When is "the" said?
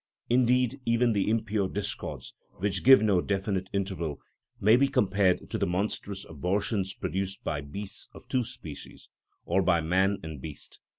1.13-1.29, 5.59-5.67